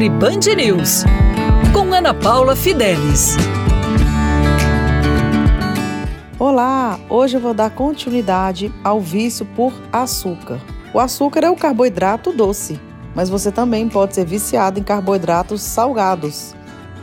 Nutri 0.00 0.08
Band 0.08 0.54
News, 0.56 1.04
com 1.74 1.92
Ana 1.92 2.14
Paula 2.14 2.56
Fidelis. 2.56 3.36
Olá, 6.38 6.98
hoje 7.06 7.36
eu 7.36 7.40
vou 7.40 7.52
dar 7.52 7.68
continuidade 7.68 8.72
ao 8.82 8.98
vício 8.98 9.44
por 9.44 9.74
açúcar. 9.92 10.58
O 10.94 10.98
açúcar 10.98 11.44
é 11.44 11.50
o 11.50 11.54
carboidrato 11.54 12.32
doce, 12.32 12.80
mas 13.14 13.28
você 13.28 13.52
também 13.52 13.90
pode 13.90 14.14
ser 14.14 14.24
viciado 14.24 14.80
em 14.80 14.82
carboidratos 14.82 15.60
salgados, 15.60 16.54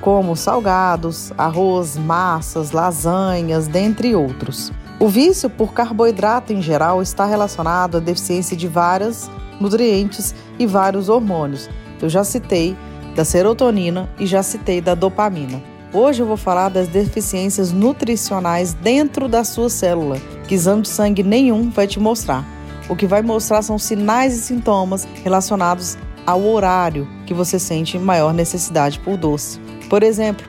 como 0.01 0.35
salgados, 0.35 1.31
arroz, 1.37 1.97
massas, 1.97 2.71
lasanhas, 2.71 3.67
dentre 3.67 4.15
outros. 4.15 4.73
O 4.99 5.07
vício 5.07 5.51
por 5.51 5.71
carboidrato 5.71 6.51
em 6.51 6.63
geral 6.63 6.99
está 6.99 7.27
relacionado 7.27 7.97
à 7.97 7.99
deficiência 7.99 8.57
de 8.57 8.67
vários 8.67 9.29
nutrientes 9.61 10.33
e 10.57 10.65
vários 10.65 11.09
hormônios. 11.09 11.69
Eu 12.01 12.09
já 12.09 12.23
citei 12.23 12.75
da 13.15 13.25
serotonina 13.25 14.09
e 14.19 14.25
já 14.25 14.43
citei 14.43 14.79
da 14.79 14.93
dopamina. 14.93 15.61
Hoje 15.93 16.21
eu 16.21 16.27
vou 16.27 16.37
falar 16.37 16.69
das 16.69 16.87
deficiências 16.87 17.71
nutricionais 17.71 18.73
dentro 18.73 19.27
da 19.27 19.43
sua 19.43 19.69
célula, 19.69 20.17
que 20.47 20.53
exame 20.53 20.83
de 20.83 20.89
sangue 20.89 21.23
nenhum 21.23 21.69
vai 21.69 21.87
te 21.87 21.99
mostrar. 21.99 22.45
O 22.89 22.95
que 22.95 23.07
vai 23.07 23.21
mostrar 23.21 23.61
são 23.61 23.79
sinais 23.79 24.33
e 24.35 24.41
sintomas 24.41 25.07
relacionados 25.23 25.97
ao 26.25 26.45
horário 26.45 27.07
que 27.25 27.33
você 27.33 27.57
sente 27.57 27.97
maior 27.97 28.33
necessidade 28.33 28.99
por 28.99 29.17
doce. 29.17 29.59
Por 29.89 30.03
exemplo, 30.03 30.45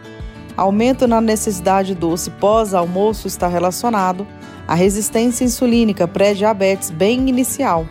aumento 0.56 1.06
na 1.06 1.20
necessidade 1.20 1.94
de 1.94 1.94
doce 1.94 2.30
pós-almoço 2.30 3.28
está 3.28 3.46
relacionado 3.46 4.26
à 4.66 4.74
resistência 4.74 5.44
insulínica 5.44 6.06
pré-diabetes 6.06 6.90
bem 6.90 7.28
inicial. 7.28 7.86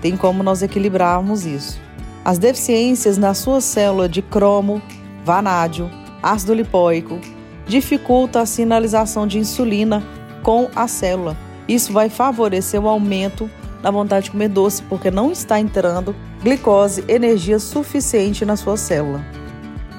Tem 0.00 0.16
como 0.16 0.42
nós 0.42 0.62
equilibrarmos 0.62 1.44
isso. 1.44 1.80
As 2.24 2.38
deficiências 2.38 3.16
na 3.16 3.32
sua 3.32 3.60
célula 3.60 4.08
de 4.08 4.20
cromo, 4.20 4.82
vanádio, 5.24 5.90
ácido 6.22 6.52
lipóico 6.52 7.18
dificulta 7.66 8.40
a 8.40 8.46
sinalização 8.46 9.26
de 9.26 9.38
insulina 9.38 10.02
com 10.42 10.68
a 10.76 10.86
célula. 10.86 11.36
Isso 11.66 11.92
vai 11.92 12.10
favorecer 12.10 12.82
o 12.82 12.88
aumento 12.88 13.48
da 13.82 13.90
vontade 13.90 14.24
de 14.24 14.32
comer 14.32 14.48
doce 14.48 14.82
porque 14.82 15.10
não 15.10 15.32
está 15.32 15.58
entrando 15.58 16.14
glicose, 16.42 17.04
energia 17.08 17.58
suficiente 17.58 18.44
na 18.44 18.56
sua 18.56 18.76
célula. 18.76 19.24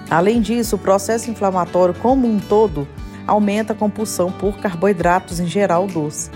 Além 0.09 0.41
disso, 0.41 0.75
o 0.75 0.79
processo 0.79 1.31
inflamatório 1.31 1.95
como 1.95 2.27
um 2.27 2.39
todo 2.39 2.87
aumenta 3.25 3.73
a 3.73 3.75
compulsão 3.75 4.31
por 4.31 4.57
carboidratos 4.57 5.39
em 5.39 5.47
geral 5.47 5.87
doce. 5.87 6.29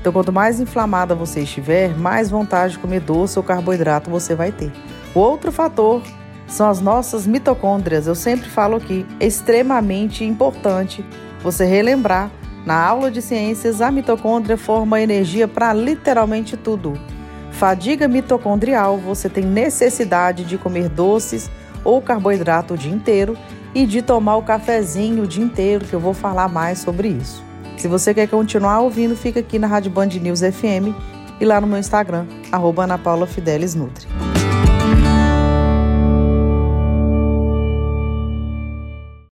Então, 0.00 0.12
quanto 0.12 0.32
mais 0.32 0.58
inflamada 0.58 1.14
você 1.14 1.42
estiver, 1.42 1.96
mais 1.96 2.30
vontade 2.30 2.72
de 2.72 2.78
comer 2.78 3.00
doce 3.00 3.38
ou 3.38 3.44
carboidrato 3.44 4.10
você 4.10 4.34
vai 4.34 4.50
ter. 4.50 4.72
O 5.14 5.20
outro 5.20 5.50
fator 5.50 6.02
são 6.46 6.68
as 6.68 6.80
nossas 6.80 7.26
mitocôndrias. 7.26 8.06
Eu 8.06 8.14
sempre 8.14 8.48
falo 8.48 8.76
aqui, 8.76 9.06
é 9.20 9.26
extremamente 9.26 10.24
importante 10.24 11.04
você 11.42 11.64
relembrar. 11.64 12.30
Na 12.66 12.84
aula 12.84 13.10
de 13.10 13.22
ciências, 13.22 13.80
a 13.80 13.90
mitocôndria 13.90 14.58
forma 14.58 15.00
energia 15.00 15.48
para 15.48 15.72
literalmente 15.72 16.54
tudo. 16.54 16.98
Fadiga 17.50 18.06
mitocondrial, 18.06 18.98
você 18.98 19.28
tem 19.28 19.44
necessidade 19.44 20.44
de 20.44 20.58
comer 20.58 20.88
doces 20.88 21.50
ou 21.82 22.02
carboidrato 22.02 22.74
o 22.74 22.76
dia 22.76 22.92
inteiro 22.92 23.38
e 23.74 23.86
de 23.86 24.02
tomar 24.02 24.36
o 24.36 24.42
cafezinho 24.42 25.24
o 25.24 25.26
dia 25.26 25.42
inteiro, 25.42 25.84
que 25.86 25.94
eu 25.94 26.00
vou 26.00 26.12
falar 26.12 26.48
mais 26.48 26.80
sobre 26.80 27.08
isso. 27.08 27.42
Se 27.76 27.88
você 27.88 28.12
quer 28.12 28.28
continuar 28.28 28.80
ouvindo, 28.80 29.16
fica 29.16 29.40
aqui 29.40 29.58
na 29.58 29.66
Rádio 29.66 29.90
Band 29.90 30.08
News 30.08 30.40
FM 30.40 30.92
e 31.40 31.44
lá 31.44 31.60
no 31.60 31.66
meu 31.66 31.78
Instagram, 31.78 32.26
arroba 32.52 32.84
Ana 32.84 32.98
Paula 32.98 33.26
Fidelis 33.26 33.74
Nutri. 33.74 34.06